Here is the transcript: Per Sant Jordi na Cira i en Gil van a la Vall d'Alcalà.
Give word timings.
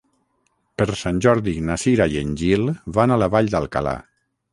Per 0.81 0.85
Sant 1.01 1.19
Jordi 1.25 1.53
na 1.67 1.77
Cira 1.81 2.07
i 2.13 2.17
en 2.21 2.31
Gil 2.43 2.65
van 2.99 3.13
a 3.13 3.19
la 3.25 3.29
Vall 3.37 3.53
d'Alcalà. 3.57 3.95